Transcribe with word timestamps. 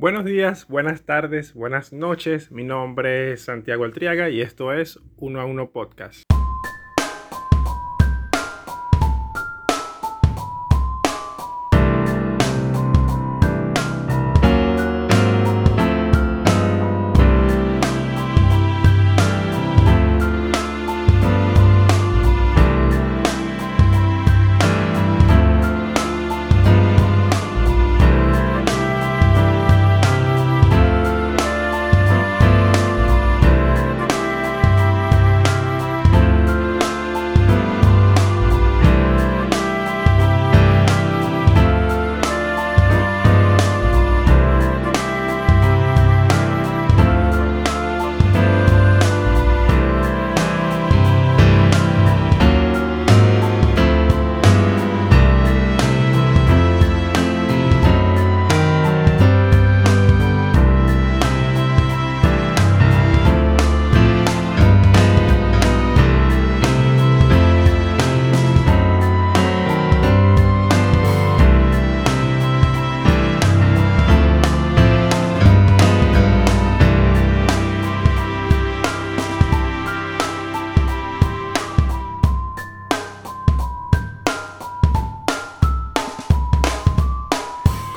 Buenos 0.00 0.24
días, 0.24 0.66
buenas 0.66 1.02
tardes, 1.02 1.52
buenas 1.52 1.92
noches. 1.92 2.50
Mi 2.50 2.64
nombre 2.64 3.34
es 3.34 3.42
Santiago 3.42 3.84
Altriaga 3.84 4.30
y 4.30 4.40
esto 4.40 4.72
es 4.72 4.98
Uno 5.18 5.42
a 5.42 5.44
Uno 5.44 5.72
Podcast. 5.72 6.22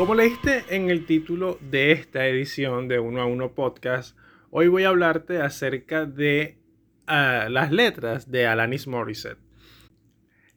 Como 0.03 0.15
leíste 0.15 0.65
en 0.67 0.89
el 0.89 1.05
título 1.05 1.57
de 1.61 1.93
esta 1.93 2.27
edición 2.27 2.89
de 2.89 2.99
Uno 2.99 3.21
a 3.21 3.25
Uno 3.25 3.53
Podcast, 3.53 4.17
hoy 4.49 4.67
voy 4.67 4.83
a 4.83 4.89
hablarte 4.89 5.41
acerca 5.41 6.05
de 6.05 6.57
uh, 7.07 7.49
las 7.49 7.71
letras 7.71 8.29
de 8.29 8.45
Alanis 8.45 8.85
Morissette. 8.85 9.37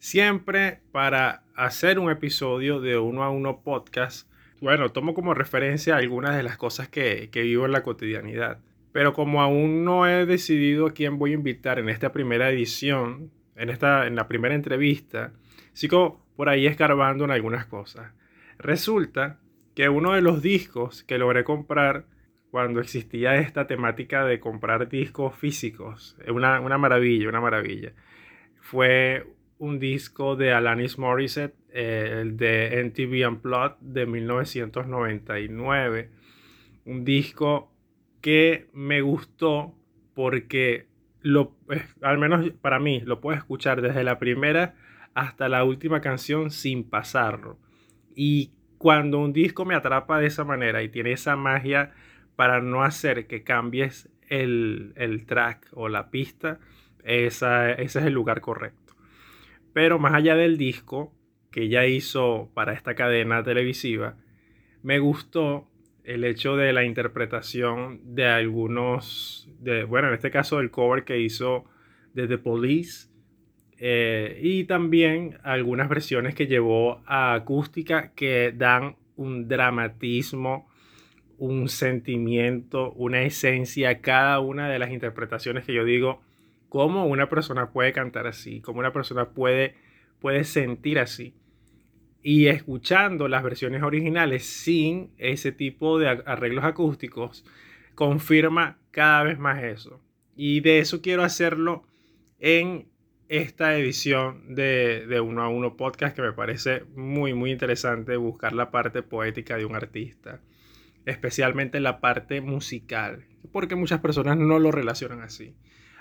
Siempre 0.01 0.81
para 0.91 1.45
hacer 1.55 2.01
un 2.01 2.11
episodio 2.11 2.81
de 2.81 2.99
Uno 2.99 3.23
a 3.23 3.31
Uno 3.31 3.63
Podcast, 3.63 4.29
bueno, 4.61 4.91
tomo 4.91 5.15
como 5.15 5.33
referencia 5.33 5.95
algunas 5.95 6.37
de 6.37 6.43
las 6.43 6.57
cosas 6.57 6.89
que, 6.89 7.31
que 7.31 7.43
vivo 7.43 7.67
en 7.67 7.73
la 7.73 7.85
cotidianidad. 7.85 8.59
Pero 8.91 9.13
como 9.13 9.43
aún 9.43 9.85
no 9.85 10.09
he 10.09 10.27
decidido 10.27 10.89
a 10.89 10.93
quién 10.93 11.19
voy 11.21 11.31
a 11.31 11.35
invitar 11.35 11.79
en 11.79 11.89
esta 11.89 12.11
primera 12.11 12.51
edición, 12.51 13.31
en, 13.55 13.71
esta, 13.71 14.09
en 14.09 14.17
la 14.17 14.27
primera 14.27 14.57
entrevista, 14.57 15.35
sigo 15.73 16.27
por 16.35 16.49
ahí 16.49 16.67
escarbando 16.67 17.25
en 17.25 17.31
algunas 17.31 17.67
cosas. 17.67 18.11
Resulta 18.59 19.39
que 19.75 19.89
uno 19.89 20.13
de 20.13 20.23
los 20.23 20.43
discos 20.43 21.05
que 21.05 21.19
logré 21.19 21.45
comprar 21.45 22.07
cuando 22.51 22.81
existía 22.81 23.37
esta 23.37 23.67
temática 23.67 24.25
de 24.25 24.41
comprar 24.41 24.89
discos 24.89 25.37
físicos, 25.37 26.17
una, 26.29 26.61
una 26.61 26.79
maravilla, 26.79 27.29
una 27.29 27.41
maravilla, 27.41 27.93
fue 28.61 29.27
un 29.59 29.79
disco 29.79 30.37
de 30.37 30.53
Alanis 30.53 30.99
Morissette, 30.99 31.55
eh, 31.73 32.19
el 32.23 32.37
de 32.37 32.81
NTV 32.81 33.29
Unplugged 33.29 33.77
de 33.81 34.07
1999. 34.07 36.11
Un 36.85 37.05
disco 37.05 37.73
que 38.21 38.69
me 38.73 39.01
gustó 39.03 39.75
porque, 40.15 40.87
lo, 41.21 41.57
al 42.03 42.19
menos 42.19 42.51
para 42.61 42.79
mí, 42.79 43.01
lo 43.01 43.21
puedo 43.21 43.37
escuchar 43.37 43.83
desde 43.83 44.05
la 44.05 44.19
primera 44.19 44.75
hasta 45.15 45.49
la 45.49 45.65
última 45.65 46.01
canción 46.01 46.51
sin 46.51 46.89
pasarlo. 46.89 47.59
Y 48.17 48.51
cuando 48.79 49.19
un 49.19 49.33
disco 49.33 49.65
me 49.67 49.75
atrapa 49.75 50.19
de 50.19 50.27
esa 50.27 50.43
manera 50.43 50.83
y 50.83 50.89
tiene 50.89 51.13
esa 51.13 51.37
magia 51.37 51.93
para 52.35 52.61
no 52.61 52.83
hacer 52.83 53.27
que 53.27 53.45
cambies 53.45 54.09
el, 54.29 55.25
track 55.27 55.69
o 55.73 55.89
la 55.89 56.11
pista, 56.11 56.59
ese 57.05 57.81
es 57.81 57.95
el 57.95 58.15
lugar 58.15 58.41
correcto. 58.41 58.97
Pero 59.73 59.99
más 59.99 60.15
allá 60.15 60.35
del 60.35 60.57
disco 60.57 61.15
que 61.51 61.65
ella 61.65 61.87
hizo 61.87 62.51
para 62.55 62.73
esta 62.73 62.95
cadena 62.95 63.45
televisiva, 63.45 64.17
me 64.83 64.99
gustó 64.99 65.69
el 66.03 66.25
hecho 66.25 66.57
de 66.57 66.73
la 66.73 66.85
interpretación 66.85 68.01
de 68.15 68.27
algunos, 68.27 69.49
de, 69.61 69.85
bueno, 69.85 70.09
en 70.09 70.15
este 70.15 70.31
caso 70.31 70.61
el 70.61 70.71
cover 70.71 71.05
que 71.05 71.21
hizo 71.21 71.67
de 72.15 72.27
The 72.27 72.39
Police 72.39 73.09
eh, 73.79 74.39
y 74.43 74.65
también 74.65 75.39
algunas 75.43 75.89
versiones 75.89 76.35
que 76.35 76.47
llevó 76.47 77.03
a 77.07 77.35
acústica 77.35 78.13
que 78.15 78.53
dan 78.57 78.97
un 79.17 79.49
dramatismo, 79.49 80.69
un 81.39 81.69
sentimiento, 81.69 82.93
una 82.93 83.23
esencia 83.23 83.91
a 83.91 84.01
cada 84.01 84.41
una 84.41 84.69
de 84.69 84.79
las 84.79 84.91
interpretaciones 84.91 85.65
que 85.65 85.75
yo 85.75 85.85
digo, 85.85 86.23
cómo 86.69 87.07
una 87.07 87.29
persona 87.29 87.71
puede 87.71 87.93
cantar 87.93 88.27
así, 88.27 88.61
cómo 88.61 88.81
una 88.81 88.93
persona 88.93 89.31
puede, 89.31 89.75
puede 90.21 90.45
sentir 90.45 90.99
así. 90.99 91.35
Y 92.23 92.47
escuchando 92.47 93.29
las 93.29 93.43
versiones 93.43 93.83
originales 93.83 94.45
sin 94.47 95.13
ese 95.17 95.53
tipo 95.53 95.99
de 95.99 96.09
arreglos 96.09 96.65
acústicos, 96.65 97.45
confirma 97.95 98.79
cada 98.91 99.23
vez 99.23 99.39
más 99.39 99.63
eso. 99.63 100.01
Y 100.35 100.61
de 100.61 100.81
eso 100.81 101.03
quiero 101.03 101.23
hacerlo 101.23 101.85
en 102.39 102.89
esta 103.29 103.77
edición 103.77 104.55
de, 104.55 105.07
de, 105.07 105.21
Uno 105.21 105.43
a 105.43 105.49
Uno 105.49 105.77
Podcast 105.77 106.15
que 106.15 106.23
me 106.23 106.33
parece 106.33 106.85
muy, 106.95 107.35
muy 107.35 107.51
interesante 107.51 108.17
buscar 108.17 108.53
la 108.53 108.71
parte 108.71 109.03
poética 109.03 109.57
de 109.57 109.65
un 109.65 109.75
artista, 109.75 110.41
especialmente 111.05 111.81
la 111.81 112.01
parte 112.01 112.41
musical, 112.41 113.25
porque 113.53 113.75
muchas 113.75 114.01
personas 114.01 114.37
no 114.37 114.59
lo 114.59 114.71
relacionan 114.71 115.23
así. 115.23 115.55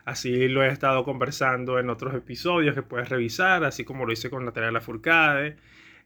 Así 0.05 0.47
lo 0.47 0.63
he 0.63 0.67
estado 0.67 1.03
conversando 1.03 1.79
en 1.79 1.89
otros 1.89 2.13
episodios 2.13 2.75
que 2.75 2.83
puedes 2.83 3.09
revisar, 3.09 3.63
así 3.63 3.83
como 3.83 4.05
lo 4.05 4.13
hice 4.13 4.29
con 4.29 4.45
Natalia 4.45 4.71
Lafourcade 4.71 5.57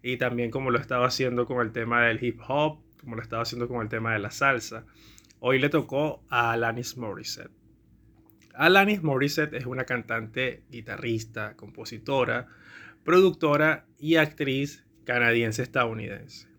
y 0.02 0.16
también 0.16 0.52
como 0.52 0.72
lo 0.72 0.78
he 0.78 0.82
estado 0.82 1.04
haciendo 1.04 1.46
con 1.46 1.60
el 1.60 1.74
tema 1.74 2.06
del 2.06 2.24
hip 2.24 2.40
hop, 2.48 2.80
como 3.02 3.16
lo 3.16 3.22
he 3.22 3.24
estado 3.24 3.42
haciendo 3.42 3.68
con 3.68 3.82
el 3.82 3.90
tema 3.90 4.14
de 4.14 4.20
la 4.20 4.32
salsa. 4.32 4.86
Hoy 5.42 5.60
le 5.60 5.68
tocó 5.68 6.24
a 6.30 6.54
Alanis 6.54 6.96
Morissette. 6.96 7.59
Alanis 8.60 9.02
Morissette 9.04 9.56
es 9.56 9.66
una 9.66 9.86
cantante, 9.86 10.64
guitarrista, 10.70 11.56
compositora, 11.56 12.48
productora 13.06 13.88
y 13.98 14.18
actriz 14.18 14.86
canadiense-estadounidense. 15.06 16.50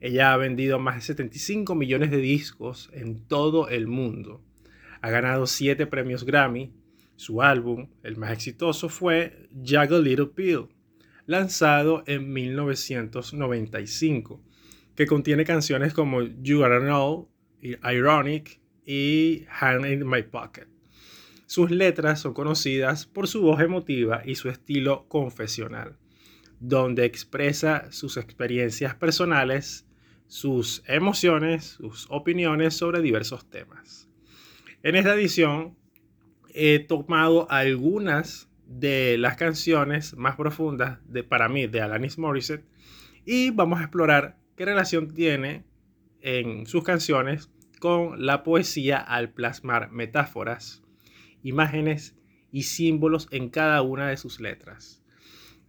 Ella 0.00 0.32
ha 0.32 0.36
vendido 0.36 0.78
más 0.78 0.94
de 0.94 1.00
75 1.00 1.74
millones 1.74 2.12
de 2.12 2.18
discos 2.18 2.90
en 2.92 3.26
todo 3.26 3.68
el 3.68 3.88
mundo. 3.88 4.40
Ha 5.00 5.10
ganado 5.10 5.48
7 5.48 5.88
premios 5.88 6.24
Grammy. 6.24 6.72
Su 7.16 7.42
álbum, 7.42 7.88
el 8.04 8.16
más 8.16 8.30
exitoso, 8.30 8.88
fue 8.88 9.48
Jag 9.60 9.92
a 9.92 9.98
Little 9.98 10.26
Pill, 10.26 10.68
lanzado 11.26 12.04
en 12.06 12.32
1995, 12.32 14.40
que 14.94 15.06
contiene 15.06 15.44
canciones 15.44 15.92
como 15.92 16.22
You 16.22 16.62
Are 16.62 16.78
Know, 16.78 17.28
Ironic 17.60 18.60
y 18.84 19.44
Hand 19.60 19.86
in 19.86 20.08
My 20.08 20.22
Pocket. 20.22 20.75
Sus 21.46 21.70
letras 21.70 22.20
son 22.20 22.34
conocidas 22.34 23.06
por 23.06 23.28
su 23.28 23.42
voz 23.42 23.60
emotiva 23.60 24.22
y 24.24 24.34
su 24.34 24.48
estilo 24.48 25.06
confesional, 25.08 25.96
donde 26.58 27.04
expresa 27.04 27.90
sus 27.92 28.16
experiencias 28.16 28.96
personales, 28.96 29.86
sus 30.26 30.82
emociones, 30.88 31.64
sus 31.64 32.06
opiniones 32.10 32.74
sobre 32.74 33.00
diversos 33.00 33.48
temas. 33.48 34.08
En 34.82 34.96
esta 34.96 35.14
edición 35.14 35.76
he 36.52 36.80
tomado 36.80 37.50
algunas 37.50 38.48
de 38.66 39.16
las 39.18 39.36
canciones 39.36 40.16
más 40.16 40.36
profundas 40.36 40.98
de, 41.06 41.22
para 41.22 41.48
mí 41.48 41.66
de 41.66 41.80
Alanis 41.80 42.18
Morissette 42.18 42.64
y 43.24 43.50
vamos 43.50 43.78
a 43.78 43.82
explorar 43.82 44.36
qué 44.56 44.64
relación 44.64 45.14
tiene 45.14 45.64
en 46.20 46.66
sus 46.66 46.82
canciones 46.82 47.50
con 47.78 48.24
la 48.24 48.42
poesía 48.42 48.98
al 48.98 49.30
plasmar 49.30 49.90
metáforas, 49.92 50.82
imágenes 51.48 52.16
y 52.50 52.64
símbolos 52.64 53.28
en 53.30 53.50
cada 53.50 53.82
una 53.82 54.08
de 54.08 54.16
sus 54.16 54.40
letras. 54.40 55.02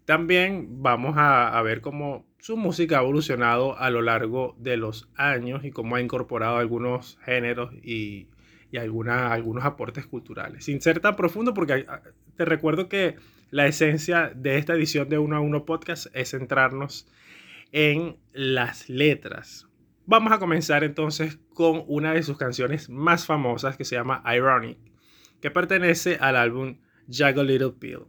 También 0.05 0.81
vamos 0.81 1.15
a, 1.17 1.61
ver 1.63 1.81
cómo 1.81 2.25
su 2.39 2.55
música 2.55 2.97
ha 2.97 3.01
evolucionado 3.01 3.77
a 3.77 3.89
lo 3.89 4.01
largo 4.01 4.55
de 4.57 4.77
los 4.77 5.09
años 5.15 5.65
y 5.65 5.71
cómo 5.71 5.97
ha 5.97 6.01
incorporado 6.01 6.57
algunos 6.57 7.19
géneros 7.25 7.73
y, 7.83 8.29
y 8.71 8.77
algunos 8.77 9.65
aportes 9.65 10.05
culturales. 10.05 10.63
Sin 10.63 10.81
ser 10.81 11.01
tan 11.01 11.15
profundo, 11.17 11.53
porque 11.53 11.85
ah, 11.89 12.01
te 12.37 12.45
recuerdo 12.45 12.87
que 12.87 13.17
la 13.51 13.67
esencia 13.67 14.31
de 14.33 14.57
esta 14.57 14.73
edición 14.73 15.09
de 15.09 15.17
Uno 15.17 15.35
a 15.35 15.41
Uno 15.41 15.65
Podcast 15.65 16.07
es 16.13 16.31
centrarnos 16.31 17.07
en 17.71 18.17
las 18.31 18.89
letras. 18.89 19.67
Vamos 20.05 20.31
a 20.31 20.39
comenzar 20.39 20.85
entonces 20.85 21.37
con 21.53 21.83
una 21.87 22.13
de 22.13 22.23
sus 22.23 22.37
canciones 22.37 22.89
más 22.89 23.25
famosas 23.25 23.75
que 23.75 23.83
se 23.83 23.95
llama 23.95 24.23
Ironic, 24.25 24.77
que 25.41 25.51
pertenece 25.51 26.17
al 26.19 26.35
álbum 26.35 26.77
Jag 27.07 27.39
a 27.39 27.43
Little 27.43 27.71
Pill. 27.71 28.05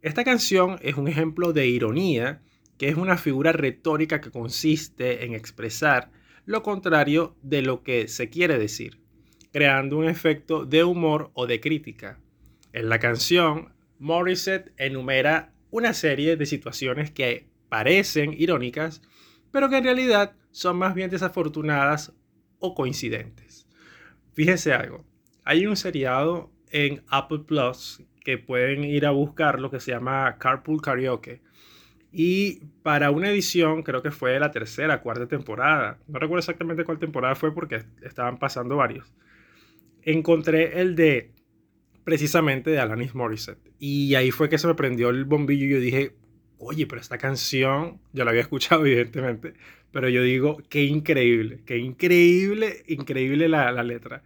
Esta 0.00 0.24
canción 0.24 0.78
es 0.82 0.96
un 0.96 1.08
ejemplo 1.08 1.52
de 1.52 1.66
ironía, 1.66 2.42
que 2.78 2.88
es 2.88 2.96
una 2.96 3.16
figura 3.16 3.52
retórica 3.52 4.20
que 4.20 4.30
consiste 4.30 5.24
en 5.24 5.34
expresar 5.34 6.10
lo 6.44 6.62
contrario 6.62 7.36
de 7.42 7.62
lo 7.62 7.82
que 7.82 8.08
se 8.08 8.28
quiere 8.28 8.58
decir, 8.58 9.00
creando 9.52 9.98
un 9.98 10.08
efecto 10.08 10.64
de 10.64 10.82
humor 10.82 11.30
o 11.34 11.46
de 11.46 11.60
crítica. 11.60 12.18
En 12.72 12.88
la 12.88 12.98
canción, 12.98 13.72
Morissette 13.98 14.72
enumera 14.76 15.52
una 15.70 15.94
serie 15.94 16.36
de 16.36 16.46
situaciones 16.46 17.10
que 17.10 17.48
parecen 17.68 18.34
irónicas, 18.36 19.02
pero 19.52 19.68
que 19.68 19.76
en 19.76 19.84
realidad 19.84 20.34
son 20.50 20.78
más 20.78 20.94
bien 20.94 21.10
desafortunadas 21.10 22.12
o 22.58 22.74
coincidentes. 22.74 23.66
Fíjense 24.32 24.72
algo, 24.72 25.04
hay 25.44 25.66
un 25.66 25.76
seriado 25.76 26.51
en 26.72 27.04
Apple 27.08 27.40
Plus 27.46 28.02
que 28.24 28.38
pueden 28.38 28.84
ir 28.84 29.06
a 29.06 29.10
buscar 29.10 29.60
lo 29.60 29.70
que 29.70 29.80
se 29.80 29.92
llama 29.92 30.36
Carpool 30.38 30.80
Karaoke. 30.80 31.42
Y 32.10 32.60
para 32.82 33.10
una 33.10 33.30
edición, 33.30 33.82
creo 33.82 34.02
que 34.02 34.10
fue 34.10 34.38
la 34.38 34.50
tercera, 34.50 35.00
cuarta 35.00 35.26
temporada, 35.26 35.98
no 36.08 36.18
recuerdo 36.18 36.40
exactamente 36.40 36.84
cuál 36.84 36.98
temporada 36.98 37.34
fue 37.34 37.54
porque 37.54 37.84
estaban 38.02 38.38
pasando 38.38 38.76
varios, 38.76 39.12
encontré 40.02 40.80
el 40.80 40.94
de 40.94 41.30
precisamente 42.04 42.70
de 42.70 42.80
Alanis 42.80 43.14
Morissette. 43.14 43.72
Y 43.78 44.14
ahí 44.14 44.30
fue 44.30 44.48
que 44.48 44.58
se 44.58 44.66
me 44.66 44.74
prendió 44.74 45.10
el 45.10 45.24
bombillo 45.24 45.66
y 45.66 45.70
yo 45.70 45.80
dije, 45.80 46.16
oye, 46.58 46.86
pero 46.86 47.00
esta 47.00 47.18
canción, 47.18 48.00
yo 48.12 48.24
la 48.24 48.30
había 48.30 48.42
escuchado 48.42 48.84
evidentemente, 48.84 49.54
pero 49.90 50.08
yo 50.08 50.22
digo, 50.22 50.58
qué 50.68 50.82
increíble, 50.82 51.60
qué 51.64 51.78
increíble, 51.78 52.82
increíble 52.88 53.48
la, 53.48 53.72
la 53.72 53.82
letra. 53.82 54.22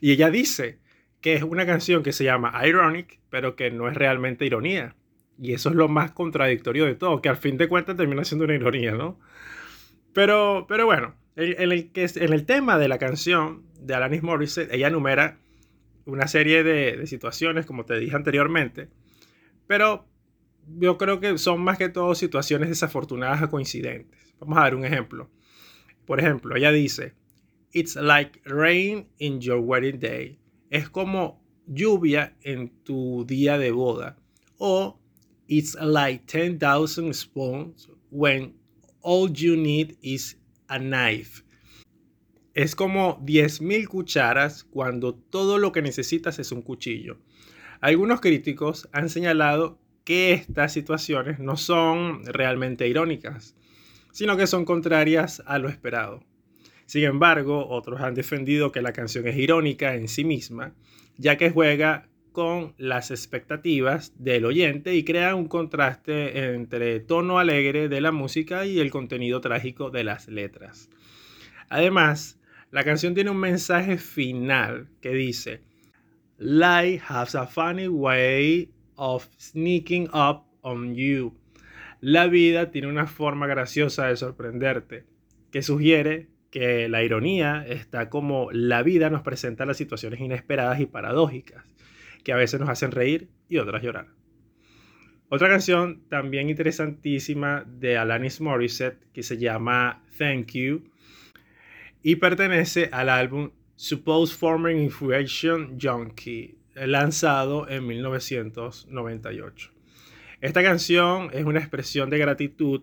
Y 0.00 0.12
ella 0.12 0.30
dice, 0.30 0.78
que 1.20 1.34
es 1.34 1.42
una 1.42 1.66
canción 1.66 2.02
que 2.02 2.12
se 2.12 2.24
llama 2.24 2.52
Ironic, 2.66 3.20
pero 3.30 3.56
que 3.56 3.70
no 3.70 3.88
es 3.88 3.94
realmente 3.94 4.46
ironía. 4.46 4.94
Y 5.40 5.52
eso 5.52 5.68
es 5.68 5.74
lo 5.74 5.88
más 5.88 6.12
contradictorio 6.12 6.84
de 6.84 6.94
todo, 6.94 7.22
que 7.22 7.28
al 7.28 7.36
fin 7.36 7.56
de 7.58 7.68
cuentas 7.68 7.96
termina 7.96 8.24
siendo 8.24 8.44
una 8.44 8.54
ironía, 8.54 8.92
¿no? 8.92 9.18
Pero, 10.12 10.66
pero 10.68 10.86
bueno, 10.86 11.14
en, 11.36 11.72
el, 11.72 11.90
en 11.94 12.32
el 12.32 12.46
tema 12.46 12.78
de 12.78 12.88
la 12.88 12.98
canción 12.98 13.64
de 13.80 13.94
Alanis 13.94 14.22
Morissette, 14.22 14.72
ella 14.72 14.88
enumera 14.88 15.38
una 16.06 16.26
serie 16.26 16.64
de, 16.64 16.96
de 16.96 17.06
situaciones, 17.06 17.66
como 17.66 17.84
te 17.84 17.98
dije 17.98 18.16
anteriormente, 18.16 18.88
pero 19.66 20.06
yo 20.78 20.98
creo 20.98 21.20
que 21.20 21.38
son 21.38 21.60
más 21.62 21.78
que 21.78 21.88
todo 21.88 22.14
situaciones 22.14 22.68
desafortunadas 22.68 23.42
o 23.42 23.50
coincidentes. 23.50 24.34
Vamos 24.40 24.58
a 24.58 24.64
ver 24.64 24.74
un 24.74 24.84
ejemplo. 24.84 25.30
Por 26.06 26.20
ejemplo, 26.20 26.56
ella 26.56 26.72
dice, 26.72 27.14
It's 27.72 27.96
like 27.96 28.40
rain 28.44 29.08
in 29.18 29.40
your 29.40 29.58
wedding 29.58 30.00
day 30.00 30.38
es 30.70 30.88
como 30.88 31.42
lluvia 31.66 32.36
en 32.42 32.70
tu 32.84 33.24
día 33.26 33.58
de 33.58 33.70
boda. 33.70 34.16
O 34.58 34.98
it's 35.46 35.76
like 35.80 36.24
10,000 36.26 37.12
spoons 37.12 37.88
when 38.10 38.54
all 39.02 39.30
you 39.32 39.56
need 39.56 39.96
is 40.02 40.38
a 40.68 40.78
knife. 40.78 41.42
Es 42.54 42.74
como 42.74 43.24
10.000 43.24 43.86
cucharas 43.86 44.64
cuando 44.64 45.14
todo 45.14 45.58
lo 45.58 45.70
que 45.70 45.82
necesitas 45.82 46.38
es 46.38 46.50
un 46.50 46.62
cuchillo. 46.62 47.18
Algunos 47.80 48.20
críticos 48.20 48.88
han 48.92 49.08
señalado 49.08 49.78
que 50.04 50.32
estas 50.32 50.72
situaciones 50.72 51.38
no 51.38 51.56
son 51.56 52.24
realmente 52.24 52.88
irónicas, 52.88 53.54
sino 54.10 54.36
que 54.36 54.46
son 54.48 54.64
contrarias 54.64 55.42
a 55.46 55.58
lo 55.58 55.68
esperado. 55.68 56.24
Sin 56.88 57.04
embargo, 57.04 57.68
otros 57.68 58.00
han 58.00 58.14
defendido 58.14 58.72
que 58.72 58.80
la 58.80 58.94
canción 58.94 59.28
es 59.28 59.36
irónica 59.36 59.94
en 59.94 60.08
sí 60.08 60.24
misma, 60.24 60.72
ya 61.18 61.36
que 61.36 61.50
juega 61.50 62.08
con 62.32 62.72
las 62.78 63.10
expectativas 63.10 64.14
del 64.16 64.46
oyente 64.46 64.94
y 64.94 65.04
crea 65.04 65.34
un 65.34 65.48
contraste 65.48 66.54
entre 66.54 67.00
tono 67.00 67.38
alegre 67.38 67.90
de 67.90 68.00
la 68.00 68.10
música 68.10 68.64
y 68.64 68.80
el 68.80 68.90
contenido 68.90 69.42
trágico 69.42 69.90
de 69.90 70.02
las 70.02 70.28
letras. 70.28 70.88
Además, 71.68 72.40
la 72.70 72.84
canción 72.84 73.12
tiene 73.12 73.32
un 73.32 73.40
mensaje 73.40 73.98
final 73.98 74.88
que 75.02 75.10
dice, 75.10 75.60
Life 76.38 77.04
has 77.06 77.34
a 77.34 77.46
funny 77.46 77.88
way 77.88 78.70
of 78.94 79.28
sneaking 79.38 80.08
up 80.14 80.46
on 80.62 80.94
you. 80.94 81.38
La 82.00 82.28
vida 82.28 82.70
tiene 82.70 82.88
una 82.88 83.06
forma 83.06 83.46
graciosa 83.46 84.06
de 84.06 84.16
sorprenderte, 84.16 85.04
que 85.50 85.60
sugiere 85.60 86.28
que 86.50 86.88
la 86.88 87.02
ironía 87.02 87.64
está 87.66 88.08
como 88.08 88.50
la 88.52 88.82
vida 88.82 89.10
nos 89.10 89.22
presenta 89.22 89.66
las 89.66 89.76
situaciones 89.76 90.20
inesperadas 90.20 90.80
y 90.80 90.86
paradójicas, 90.86 91.64
que 92.24 92.32
a 92.32 92.36
veces 92.36 92.60
nos 92.60 92.68
hacen 92.68 92.90
reír 92.90 93.28
y 93.48 93.58
otras 93.58 93.82
llorar. 93.82 94.08
Otra 95.30 95.48
canción 95.48 96.02
también 96.08 96.48
interesantísima 96.48 97.64
de 97.66 97.98
Alanis 97.98 98.40
Morissette 98.40 99.10
que 99.12 99.22
se 99.22 99.36
llama 99.36 100.02
Thank 100.16 100.52
You 100.52 100.90
y 102.02 102.16
pertenece 102.16 102.88
al 102.92 103.10
álbum 103.10 103.50
Suppose 103.76 104.34
Forming 104.34 104.78
Influation 104.78 105.78
Junkie, 105.80 106.56
lanzado 106.74 107.68
en 107.68 107.86
1998. 107.86 109.70
Esta 110.40 110.62
canción 110.62 111.30
es 111.32 111.44
una 111.44 111.58
expresión 111.58 112.08
de 112.08 112.18
gratitud 112.18 112.82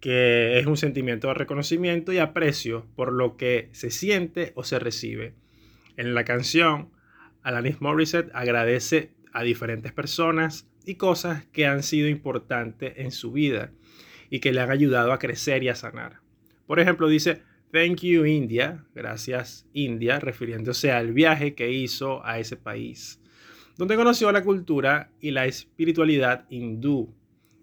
que 0.00 0.58
es 0.58 0.66
un 0.66 0.76
sentimiento 0.76 1.28
de 1.28 1.34
reconocimiento 1.34 2.12
y 2.12 2.18
aprecio 2.18 2.86
por 2.94 3.12
lo 3.12 3.36
que 3.36 3.68
se 3.72 3.90
siente 3.90 4.52
o 4.54 4.64
se 4.64 4.78
recibe. 4.78 5.34
En 5.96 6.14
la 6.14 6.24
canción, 6.24 6.90
Alanis 7.42 7.80
Morissette 7.80 8.30
agradece 8.34 9.12
a 9.32 9.42
diferentes 9.42 9.92
personas 9.92 10.68
y 10.84 10.94
cosas 10.96 11.46
que 11.46 11.66
han 11.66 11.82
sido 11.82 12.08
importantes 12.08 12.94
en 12.96 13.10
su 13.10 13.32
vida 13.32 13.72
y 14.30 14.40
que 14.40 14.52
le 14.52 14.60
han 14.60 14.70
ayudado 14.70 15.12
a 15.12 15.18
crecer 15.18 15.62
y 15.62 15.68
a 15.68 15.74
sanar. 15.74 16.20
Por 16.66 16.80
ejemplo, 16.80 17.08
dice, 17.08 17.42
Thank 17.72 18.00
you 18.02 18.24
India, 18.24 18.84
gracias 18.94 19.68
India, 19.72 20.20
refiriéndose 20.20 20.92
al 20.92 21.12
viaje 21.12 21.54
que 21.54 21.70
hizo 21.70 22.24
a 22.24 22.38
ese 22.38 22.56
país, 22.56 23.20
donde 23.76 23.96
conoció 23.96 24.30
la 24.32 24.42
cultura 24.42 25.10
y 25.20 25.32
la 25.32 25.46
espiritualidad 25.46 26.46
hindú. 26.48 27.14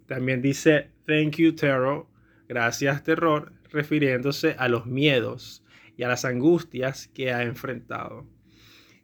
También 0.05 0.41
dice, 0.41 0.91
Thank 1.05 1.37
you 1.37 1.55
Tarot, 1.55 2.07
gracias 2.47 3.03
terror, 3.03 3.53
refiriéndose 3.71 4.55
a 4.57 4.67
los 4.67 4.85
miedos 4.85 5.63
y 5.97 6.03
a 6.03 6.07
las 6.07 6.25
angustias 6.25 7.07
que 7.07 7.31
ha 7.31 7.43
enfrentado 7.43 8.27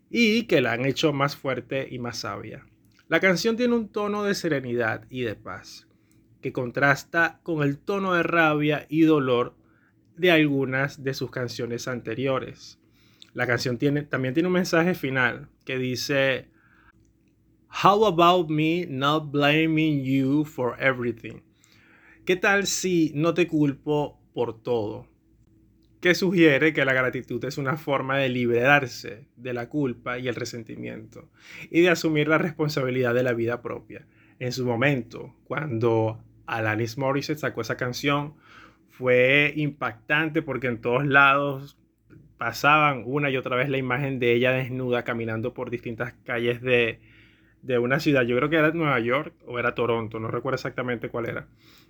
y 0.09 0.43
que 0.43 0.61
la 0.61 0.73
han 0.73 0.85
hecho 0.85 1.13
más 1.13 1.35
fuerte 1.35 1.87
y 1.89 1.99
más 1.99 2.19
sabia. 2.19 2.65
La 3.07 3.19
canción 3.19 3.57
tiene 3.57 3.75
un 3.75 3.89
tono 3.89 4.23
de 4.23 4.35
serenidad 4.35 5.05
y 5.09 5.21
de 5.21 5.35
paz 5.35 5.87
que 6.41 6.53
contrasta 6.53 7.39
con 7.43 7.63
el 7.63 7.77
tono 7.77 8.13
de 8.13 8.23
rabia 8.23 8.85
y 8.89 9.01
dolor 9.01 9.55
de 10.15 10.31
algunas 10.31 11.03
de 11.03 11.13
sus 11.13 11.31
canciones 11.31 11.87
anteriores. 11.87 12.79
La 13.33 13.47
canción 13.47 13.77
tiene, 13.77 14.03
también 14.03 14.33
tiene 14.33 14.47
un 14.47 14.53
mensaje 14.53 14.93
final 14.93 15.49
que 15.65 15.77
dice, 15.77 16.49
How 17.83 18.05
about 18.05 18.49
me 18.49 18.85
not 18.89 19.31
blaming 19.31 20.03
you 20.03 20.43
for 20.43 20.75
everything? 20.79 21.41
¿Qué 22.29 22.35
tal 22.35 22.67
si 22.67 23.11
no 23.15 23.33
te 23.33 23.47
culpo 23.47 24.21
por 24.35 24.61
todo? 24.61 25.07
Que 25.99 26.13
sugiere 26.13 26.73
que 26.73 26.85
la 26.85 26.93
gratitud 26.93 27.43
es 27.43 27.57
una 27.57 27.75
forma 27.75 28.19
de 28.19 28.29
liberarse 28.29 29.25
de 29.35 29.51
la 29.51 29.67
culpa 29.67 30.19
y 30.19 30.27
el 30.27 30.35
resentimiento 30.35 31.31
y 31.71 31.81
de 31.81 31.89
asumir 31.89 32.27
la 32.27 32.37
responsabilidad 32.37 33.15
de 33.15 33.23
la 33.23 33.33
vida 33.33 33.63
propia. 33.63 34.05
En 34.37 34.51
su 34.51 34.63
momento, 34.63 35.33
cuando 35.45 36.23
Alanis 36.45 36.99
Morissette 36.99 37.39
sacó 37.39 37.61
esa 37.61 37.77
canción, 37.77 38.35
fue 38.89 39.51
impactante 39.55 40.43
porque 40.43 40.67
en 40.67 40.81
todos 40.81 41.07
lados 41.07 41.79
pasaban 42.37 43.01
una 43.07 43.31
y 43.31 43.37
otra 43.37 43.55
vez 43.55 43.69
la 43.69 43.79
imagen 43.79 44.19
de 44.19 44.33
ella 44.33 44.51
desnuda 44.51 45.03
caminando 45.03 45.55
por 45.55 45.71
distintas 45.71 46.13
calles 46.25 46.61
de, 46.61 46.99
de 47.61 47.77
una 47.77 47.99
ciudad. 47.99 48.23
Yo 48.23 48.35
creo 48.37 48.49
que 48.49 48.57
era 48.57 48.71
Nueva 48.71 48.99
York 48.99 49.33
o 49.45 49.59
era 49.59 49.75
Toronto, 49.75 50.19
no 50.19 50.29
recuerdo 50.29 50.55
exactamente 50.55 51.09
cuál 51.09 51.27
era 51.27 51.47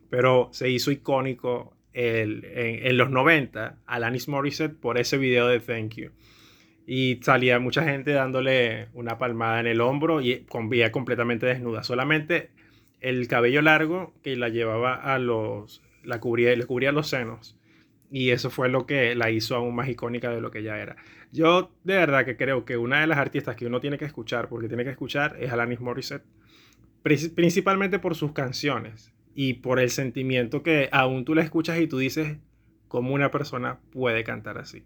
pero 0.09 0.49
se 0.51 0.69
hizo 0.69 0.91
icónico 0.91 1.73
en, 1.93 2.97
los 2.97 3.09
90 3.09 3.77
Alanis 3.85 4.27
Morissette 4.27 4.75
por 4.75 4.97
ese 4.97 5.17
video 5.17 5.47
de 5.47 5.59
Thank 5.59 5.95
You. 5.95 6.11
Y 6.85 7.19
salía 7.21 7.59
mucha 7.59 7.83
gente 7.83 8.11
dándole 8.11 8.87
una 8.93 9.17
palmada 9.17 9.59
en 9.59 9.67
el 9.67 9.81
hombro 9.81 10.21
y 10.21 10.41
con 10.49 10.69
vía 10.69 10.91
completamente 10.91 11.45
desnuda. 11.45 11.83
Solamente 11.83 12.49
el 12.99 13.27
cabello 13.27 13.61
largo 13.61 14.13
que 14.23 14.35
la 14.35 14.49
llevaba 14.49 14.95
a 14.95 15.19
los, 15.19 15.83
la 16.03 16.19
cubría, 16.19 16.55
le 16.55 16.65
cubría 16.65 16.91
los 16.91 17.07
senos. 17.07 17.58
Y 18.11 18.31
eso 18.31 18.49
fue 18.49 18.69
lo 18.69 18.85
que 18.85 19.13
la 19.15 19.29
hizo 19.29 19.55
aún 19.55 19.75
más 19.75 19.87
icónica 19.87 20.29
de 20.29 20.41
lo 20.41 20.51
que 20.51 20.63
ya 20.63 20.79
era. 20.79 20.95
Yo 21.31 21.71
de 21.83 21.95
verdad 21.95 22.25
que 22.25 22.37
creo 22.37 22.65
que 22.65 22.77
una 22.77 23.01
de 23.01 23.07
las 23.07 23.19
artistas 23.19 23.55
que 23.55 23.67
uno 23.67 23.79
tiene 23.79 23.97
que 23.97 24.05
escuchar, 24.05 24.49
porque 24.49 24.67
tiene 24.67 24.83
que 24.83 24.89
escuchar, 24.89 25.37
es 25.39 25.51
Alanis 25.51 25.79
Morissette. 25.79 26.25
Principalmente 27.03 27.99
por 27.99 28.15
sus 28.15 28.33
canciones 28.33 29.13
y 29.35 29.53
por 29.55 29.79
el 29.79 29.89
sentimiento 29.89 30.63
que 30.63 30.89
aún 30.91 31.23
tú 31.23 31.35
la 31.35 31.43
escuchas 31.43 31.79
y 31.79 31.87
tú 31.87 31.97
dices 31.97 32.37
cómo 32.87 33.13
una 33.13 33.31
persona 33.31 33.79
puede 33.91 34.23
cantar 34.23 34.57
así. 34.57 34.83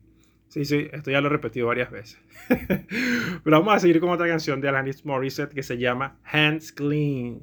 Sí, 0.49 0.65
sí, 0.65 0.87
esto 0.91 1.09
ya 1.09 1.19
lo 1.19 1.29
he 1.29 1.31
repetido 1.31 1.65
varias 1.65 1.89
veces. 1.89 2.19
Pero 3.43 3.59
vamos 3.59 3.73
a 3.73 3.79
seguir 3.79 3.99
con 3.99 4.11
otra 4.11 4.27
canción 4.27 4.61
de 4.61 4.69
Alanis 4.69 5.03
Morissette 5.03 5.53
que 5.53 5.63
se 5.63 5.79
llama 5.79 6.19
Hands 6.25 6.71
Clean 6.73 7.39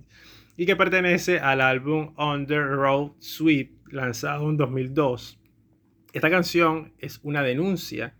y 0.56 0.66
que 0.66 0.76
pertenece 0.76 1.40
al 1.40 1.60
álbum 1.60 2.14
Under 2.16 2.64
Road 2.64 3.12
Sweep 3.18 3.88
lanzado 3.88 4.48
en 4.48 4.56
2002. 4.56 5.39
Esta 6.12 6.28
canción 6.28 6.92
es 6.98 7.20
una 7.22 7.42
denuncia, 7.42 8.14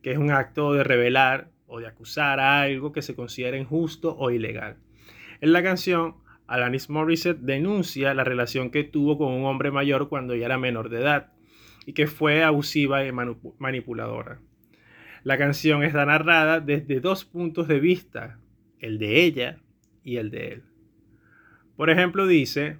que 0.00 0.12
es 0.12 0.18
un 0.18 0.30
acto 0.30 0.72
de 0.72 0.84
revelar 0.84 1.50
o 1.66 1.80
de 1.80 1.88
acusar 1.88 2.38
a 2.38 2.62
algo 2.62 2.92
que 2.92 3.02
se 3.02 3.16
considera 3.16 3.56
injusto 3.56 4.16
o 4.16 4.30
ilegal. 4.30 4.76
En 5.40 5.52
la 5.52 5.62
canción, 5.62 6.16
Alanis 6.46 6.88
Morissette 6.88 7.40
denuncia 7.40 8.14
la 8.14 8.22
relación 8.22 8.70
que 8.70 8.84
tuvo 8.84 9.18
con 9.18 9.32
un 9.32 9.44
hombre 9.46 9.72
mayor 9.72 10.08
cuando 10.08 10.36
ya 10.36 10.46
era 10.46 10.58
menor 10.58 10.88
de 10.88 11.00
edad 11.00 11.32
y 11.84 11.94
que 11.94 12.06
fue 12.06 12.44
abusiva 12.44 13.04
y 13.04 13.10
manipuladora. 13.58 14.40
La 15.24 15.36
canción 15.36 15.82
está 15.82 16.04
narrada 16.06 16.60
desde 16.60 17.00
dos 17.00 17.24
puntos 17.24 17.66
de 17.66 17.80
vista, 17.80 18.38
el 18.78 18.98
de 18.98 19.24
ella 19.24 19.58
y 20.04 20.16
el 20.16 20.30
de 20.30 20.48
él. 20.48 20.62
Por 21.76 21.90
ejemplo, 21.90 22.26
dice, 22.26 22.78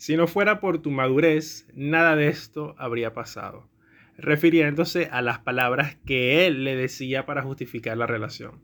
si 0.00 0.16
no 0.16 0.26
fuera 0.26 0.60
por 0.60 0.80
tu 0.80 0.90
madurez, 0.90 1.68
nada 1.74 2.16
de 2.16 2.28
esto 2.28 2.74
habría 2.78 3.12
pasado, 3.12 3.68
refiriéndose 4.16 5.10
a 5.12 5.20
las 5.20 5.40
palabras 5.40 5.98
que 6.06 6.46
él 6.46 6.64
le 6.64 6.74
decía 6.74 7.26
para 7.26 7.42
justificar 7.42 7.98
la 7.98 8.06
relación. 8.06 8.62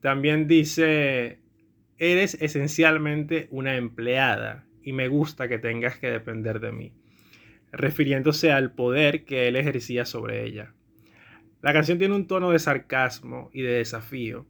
También 0.00 0.48
dice, 0.48 1.38
eres 1.98 2.38
esencialmente 2.40 3.46
una 3.50 3.76
empleada 3.76 4.64
y 4.82 4.94
me 4.94 5.08
gusta 5.08 5.48
que 5.48 5.58
tengas 5.58 5.98
que 5.98 6.10
depender 6.10 6.60
de 6.60 6.72
mí 6.72 6.94
refiriéndose 7.70 8.52
al 8.52 8.72
poder 8.72 9.24
que 9.24 9.48
él 9.48 9.56
ejercía 9.56 10.06
sobre 10.06 10.46
ella. 10.46 10.72
La 11.60 11.72
canción 11.72 11.98
tiene 11.98 12.14
un 12.14 12.26
tono 12.26 12.52
de 12.52 12.58
sarcasmo 12.58 13.50
y 13.52 13.62
de 13.62 13.72
desafío 13.72 14.46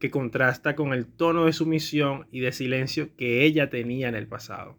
que 0.00 0.10
contrasta 0.10 0.74
con 0.74 0.92
el 0.92 1.06
tono 1.06 1.46
de 1.46 1.52
sumisión 1.52 2.26
y 2.30 2.40
de 2.40 2.52
silencio 2.52 3.14
que 3.16 3.44
ella 3.44 3.70
tenía 3.70 4.08
en 4.08 4.16
el 4.16 4.26
pasado. 4.26 4.76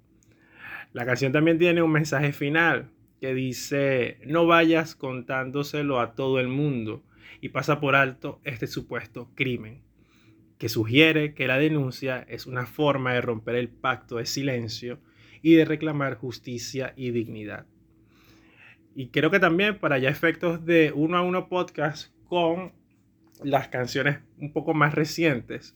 La 0.94 1.06
canción 1.06 1.32
también 1.32 1.58
tiene 1.58 1.82
un 1.82 1.92
mensaje 1.92 2.32
final 2.32 2.90
que 3.20 3.34
dice, 3.34 4.20
no 4.26 4.46
vayas 4.46 4.96
contándoselo 4.96 6.00
a 6.00 6.14
todo 6.14 6.40
el 6.40 6.48
mundo 6.48 7.04
y 7.42 7.50
pasa 7.50 7.80
por 7.80 7.96
alto 7.96 8.40
este 8.44 8.68
supuesto 8.68 9.30
crimen, 9.36 9.82
que 10.58 10.70
sugiere 10.70 11.34
que 11.34 11.48
la 11.48 11.58
denuncia 11.58 12.26
es 12.30 12.46
una 12.46 12.66
forma 12.66 13.14
de 13.14 13.22
romper 13.22 13.56
el 13.56 13.70
pacto 13.70 14.18
de 14.18 14.26
silencio 14.26 15.00
y 15.42 15.56
de 15.56 15.66
reclamar 15.66 16.16
justicia 16.16 16.94
y 16.96 17.12
dignidad. 17.12 17.66
Y 18.96 19.10
creo 19.10 19.30
que 19.30 19.40
también 19.40 19.78
para 19.80 20.00
ya 20.00 20.10
efectos 20.10 20.66
de 20.66 20.92
uno 20.96 21.18
a 21.18 21.22
uno 21.22 21.50
podcast 21.50 22.12
con 22.26 22.74
las 23.44 23.68
canciones 23.68 24.20
un 24.40 24.52
poco 24.52 24.74
más 24.74 24.96
recientes, 24.96 25.76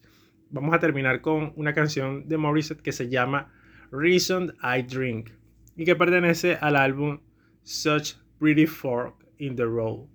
vamos 0.50 0.74
a 0.74 0.80
terminar 0.80 1.22
con 1.22 1.54
una 1.56 1.74
canción 1.74 2.28
de 2.28 2.38
Morissette 2.38 2.82
que 2.82 2.92
se 2.92 3.10
llama 3.10 3.54
Reason 3.92 4.56
I 4.64 4.82
Drink 4.84 5.32
y 5.76 5.86
que 5.86 5.96
pertenece 5.96 6.58
al 6.62 6.76
álbum 6.76 7.20
Such 7.64 8.14
Pretty 8.40 8.66
Fork 8.66 9.16
in 9.38 9.56
the 9.56 9.66
Road, 9.66 10.08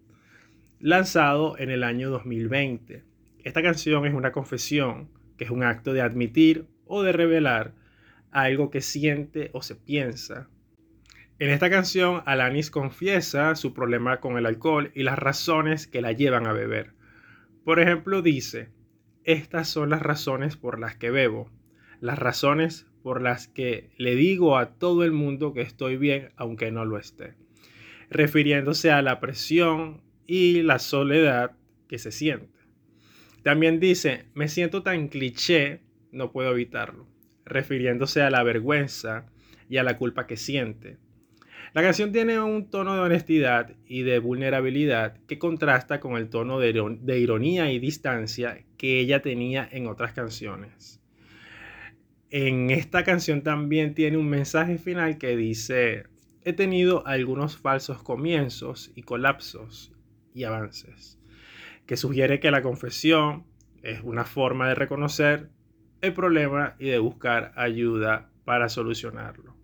lanzado 0.80 1.58
en 1.58 1.70
el 1.70 1.84
año 1.84 2.10
2020. 2.10 3.04
Esta 3.44 3.62
canción 3.62 4.06
es 4.06 4.14
una 4.14 4.32
confesión, 4.32 5.08
que 5.36 5.44
es 5.44 5.50
un 5.50 5.62
acto 5.62 5.92
de 5.92 6.00
admitir 6.00 6.66
o 6.86 7.02
de 7.02 7.12
revelar 7.12 7.74
algo 8.30 8.70
que 8.70 8.80
siente 8.80 9.50
o 9.52 9.62
se 9.62 9.76
piensa 9.76 10.48
en 11.38 11.50
esta 11.50 11.68
canción, 11.68 12.22
Alanis 12.24 12.70
confiesa 12.70 13.54
su 13.56 13.74
problema 13.74 14.20
con 14.20 14.38
el 14.38 14.46
alcohol 14.46 14.90
y 14.94 15.02
las 15.02 15.18
razones 15.18 15.86
que 15.86 16.00
la 16.00 16.12
llevan 16.12 16.46
a 16.46 16.54
beber. 16.54 16.94
Por 17.62 17.78
ejemplo, 17.78 18.22
dice, 18.22 18.70
estas 19.24 19.68
son 19.68 19.90
las 19.90 20.00
razones 20.00 20.56
por 20.56 20.80
las 20.80 20.96
que 20.96 21.10
bebo, 21.10 21.50
las 22.00 22.18
razones 22.18 22.86
por 23.02 23.22
las 23.22 23.48
que 23.48 23.90
le 23.96 24.14
digo 24.14 24.58
a 24.58 24.78
todo 24.78 25.04
el 25.04 25.12
mundo 25.12 25.52
que 25.52 25.62
estoy 25.62 25.96
bien 25.96 26.30
aunque 26.36 26.70
no 26.70 26.84
lo 26.84 26.98
esté, 26.98 27.34
refiriéndose 28.10 28.90
a 28.90 29.02
la 29.02 29.20
presión 29.20 30.02
y 30.26 30.62
la 30.62 30.78
soledad 30.78 31.52
que 31.88 31.98
se 31.98 32.10
siente. 32.10 32.58
También 33.42 33.78
dice, 33.78 34.26
me 34.34 34.48
siento 34.48 34.82
tan 34.82 35.08
cliché, 35.08 35.80
no 36.10 36.32
puedo 36.32 36.50
evitarlo, 36.50 37.06
refiriéndose 37.44 38.22
a 38.22 38.30
la 38.30 38.42
vergüenza 38.42 39.26
y 39.68 39.76
a 39.76 39.84
la 39.84 39.96
culpa 39.96 40.26
que 40.26 40.36
siente. 40.36 40.98
La 41.76 41.82
canción 41.82 42.10
tiene 42.10 42.40
un 42.40 42.70
tono 42.70 42.94
de 42.94 43.00
honestidad 43.00 43.76
y 43.86 44.02
de 44.02 44.18
vulnerabilidad 44.18 45.18
que 45.28 45.38
contrasta 45.38 46.00
con 46.00 46.16
el 46.16 46.30
tono 46.30 46.58
de, 46.58 47.18
ironía 47.18 47.70
y 47.70 47.78
distancia 47.78 48.64
que 48.78 48.98
ella 48.98 49.20
tenía 49.20 49.68
en 49.70 49.86
otras 49.86 50.12
canciones. 50.12 51.02
En 52.30 52.70
esta 52.70 53.04
canción 53.04 53.42
también 53.42 53.94
tiene 53.94 54.16
un 54.16 54.28
mensaje 54.28 54.78
final 54.78 55.16
que 55.16 55.36
dice, 55.36 56.06
he 56.44 56.52
tenido 56.52 57.06
algunos 57.06 57.56
falsos 57.56 58.02
comienzos 58.02 58.90
y 58.96 59.02
colapsos 59.02 59.92
y 60.34 60.44
avances, 60.44 61.20
que 61.86 61.96
sugiere 61.96 62.40
que 62.40 62.50
la 62.50 62.62
confesión 62.62 63.44
es 63.82 64.00
una 64.02 64.24
forma 64.24 64.68
de 64.68 64.74
reconocer 64.74 65.50
el 66.00 66.12
problema 66.14 66.74
y 66.80 66.88
de 66.88 66.98
buscar 66.98 67.52
ayuda 67.56 68.28
para 68.44 68.68
solucionarlo. 68.68 69.54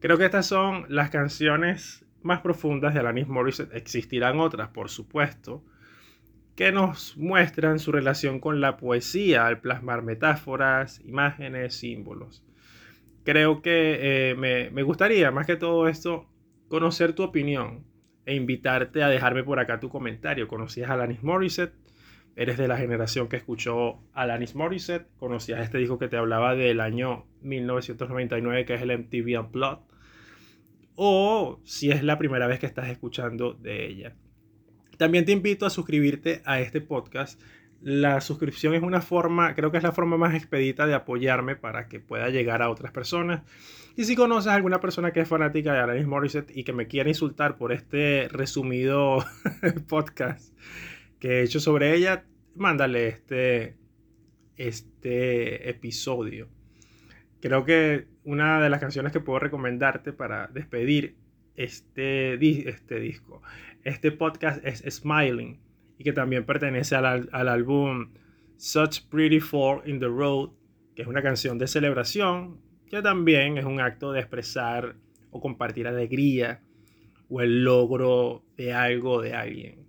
Creo 0.00 0.16
que 0.16 0.24
estas 0.24 0.46
son 0.46 0.86
las 0.88 1.10
canciones 1.10 2.06
más 2.22 2.40
profundas 2.40 2.94
de 2.94 3.00
Alanis 3.00 3.28
Morissette. 3.28 3.74
Existirán 3.74 4.40
otras, 4.40 4.68
por 4.68 4.88
supuesto, 4.88 5.64
que 6.58 6.72
nos 6.72 7.16
muestran 7.16 7.78
su 7.78 7.92
relación 7.92 8.40
con 8.40 8.60
la 8.60 8.78
poesía 8.78 9.46
al 9.46 9.60
plasmar 9.60 10.02
metáforas, 10.02 11.00
imágenes, 11.04 11.76
símbolos. 11.76 12.42
Creo 13.22 13.62
que 13.62 14.30
eh, 14.30 14.34
me, 14.34 14.68
me 14.70 14.82
gustaría, 14.82 15.30
más 15.30 15.46
que 15.46 15.54
todo 15.54 15.86
esto, 15.86 16.26
conocer 16.66 17.12
tu 17.12 17.22
opinión 17.22 17.84
e 18.26 18.34
invitarte 18.34 19.04
a 19.04 19.08
dejarme 19.08 19.44
por 19.44 19.60
acá 19.60 19.78
tu 19.78 19.88
comentario. 19.88 20.48
¿Conocías 20.48 20.90
a 20.90 20.94
Alanis 20.94 21.22
Morissette? 21.22 21.76
¿Eres 22.34 22.58
de 22.58 22.66
la 22.66 22.76
generación 22.76 23.28
que 23.28 23.36
escuchó 23.36 24.00
Alanis 24.12 24.56
Morissette? 24.56 25.06
¿Conocías 25.16 25.60
este 25.60 25.78
disco 25.78 26.00
que 26.00 26.08
te 26.08 26.16
hablaba 26.16 26.56
del 26.56 26.80
año 26.80 27.26
1999 27.42 28.64
que 28.64 28.74
es 28.74 28.82
el 28.82 28.98
MTV 28.98 29.38
Unplugged? 29.38 29.84
o 31.00 31.60
si 31.62 31.92
es 31.92 32.02
la 32.02 32.18
primera 32.18 32.48
vez 32.48 32.58
que 32.58 32.66
estás 32.66 32.88
escuchando 32.88 33.52
de 33.52 33.86
ella. 33.86 34.16
También 34.98 35.24
te 35.24 35.30
invito 35.30 35.64
a 35.64 35.70
suscribirte 35.70 36.42
a 36.44 36.60
este 36.60 36.80
podcast. 36.80 37.40
La 37.80 38.20
suscripción 38.20 38.74
es 38.74 38.82
una 38.82 39.00
forma, 39.00 39.54
creo 39.54 39.70
que 39.70 39.76
es 39.76 39.84
la 39.84 39.92
forma 39.92 40.16
más 40.16 40.34
expedita 40.34 40.88
de 40.88 40.94
apoyarme 40.94 41.54
para 41.54 41.86
que 41.86 42.00
pueda 42.00 42.28
llegar 42.30 42.62
a 42.62 42.68
otras 42.68 42.90
personas. 42.90 43.42
Y 43.96 44.04
si 44.04 44.16
conoces 44.16 44.48
a 44.50 44.56
alguna 44.56 44.80
persona 44.80 45.12
que 45.12 45.20
es 45.20 45.28
fanática 45.28 45.72
de 45.72 45.78
Alanis 45.78 46.08
Morissette 46.08 46.50
y 46.56 46.64
que 46.64 46.72
me 46.72 46.88
quiera 46.88 47.08
insultar 47.08 47.56
por 47.56 47.72
este 47.72 48.26
resumido 48.28 49.24
podcast 49.88 50.52
que 51.20 51.28
he 51.28 51.42
hecho 51.44 51.60
sobre 51.60 51.94
ella, 51.94 52.24
mándale 52.56 53.06
este, 53.06 53.76
este 54.56 55.70
episodio. 55.70 56.48
Creo 57.40 57.64
que 57.64 58.08
una 58.24 58.60
de 58.60 58.68
las 58.68 58.80
canciones 58.80 59.12
que 59.12 59.20
puedo 59.20 59.38
recomendarte 59.38 60.12
para 60.12 60.48
despedir 60.48 61.16
este, 61.58 62.34
este 62.68 63.00
disco, 63.00 63.42
este 63.84 64.12
podcast 64.12 64.64
es 64.64 64.82
Smiling 64.88 65.60
y 65.98 66.04
que 66.04 66.12
también 66.12 66.44
pertenece 66.44 66.94
al, 66.94 67.28
al 67.32 67.48
álbum 67.48 68.12
Such 68.56 69.08
Pretty 69.10 69.40
Fall 69.40 69.82
in 69.86 69.98
the 69.98 70.06
Road, 70.06 70.50
que 70.94 71.02
es 71.02 71.08
una 71.08 71.22
canción 71.22 71.58
de 71.58 71.66
celebración, 71.66 72.60
que 72.88 73.02
también 73.02 73.58
es 73.58 73.64
un 73.64 73.80
acto 73.80 74.12
de 74.12 74.20
expresar 74.20 74.96
o 75.30 75.40
compartir 75.40 75.86
alegría 75.86 76.62
o 77.28 77.40
el 77.40 77.64
logro 77.64 78.44
de 78.56 78.72
algo 78.72 79.20
de 79.20 79.34
alguien. 79.34 79.86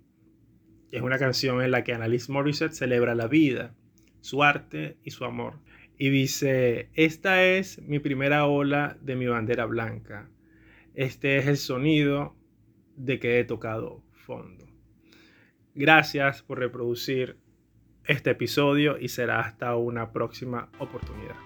Es 0.90 1.02
una 1.02 1.18
canción 1.18 1.62
en 1.62 1.70
la 1.70 1.84
que 1.84 1.94
Annalise 1.94 2.32
Morissette 2.32 2.74
celebra 2.74 3.14
la 3.14 3.28
vida, 3.28 3.74
su 4.20 4.42
arte 4.42 4.98
y 5.04 5.12
su 5.12 5.24
amor 5.24 5.54
y 6.00 6.08
dice, 6.08 6.88
esta 6.94 7.44
es 7.44 7.82
mi 7.82 7.98
primera 7.98 8.46
ola 8.46 8.96
de 9.02 9.16
mi 9.16 9.26
bandera 9.26 9.66
blanca. 9.66 10.30
Este 11.00 11.38
es 11.38 11.46
el 11.46 11.56
sonido 11.56 12.36
de 12.94 13.18
que 13.18 13.40
he 13.40 13.44
tocado 13.44 14.02
fondo. 14.12 14.66
Gracias 15.74 16.42
por 16.42 16.58
reproducir 16.58 17.38
este 18.04 18.32
episodio 18.32 18.98
y 18.98 19.08
será 19.08 19.40
hasta 19.40 19.74
una 19.76 20.12
próxima 20.12 20.68
oportunidad. 20.78 21.36